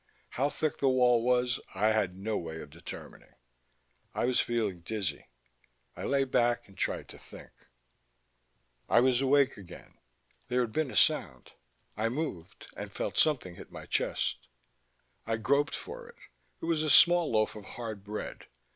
How 0.29 0.49
thick 0.49 0.79
the 0.79 0.89
wall 0.89 1.21
was 1.23 1.59
I 1.75 1.89
had 1.89 2.15
no 2.15 2.35
way 2.35 2.59
of 2.59 2.71
determining. 2.71 3.35
I 4.15 4.25
was 4.25 4.39
feeling 4.39 4.79
dizzy. 4.81 5.27
I 5.95 6.05
lay 6.05 6.23
back 6.23 6.67
and 6.67 6.75
tried 6.75 7.07
to 7.09 7.19
think.... 7.19 7.51
I 8.89 8.99
was 8.99 9.21
awake 9.21 9.57
again. 9.57 9.99
There 10.47 10.61
had 10.61 10.73
been 10.73 10.89
a 10.89 10.95
sound. 10.95 11.51
I 11.95 12.09
moved, 12.09 12.65
and 12.75 12.91
felt 12.91 13.15
something 13.19 13.57
hit 13.57 13.71
my 13.71 13.85
chest. 13.85 14.47
I 15.27 15.37
groped 15.37 15.75
for 15.75 16.09
it; 16.09 16.15
it 16.63 16.65
was 16.65 16.81
a 16.81 16.89
small 16.89 17.31
loaf 17.31 17.55
of 17.55 17.65
hard 17.65 18.03
bread. 18.03 18.47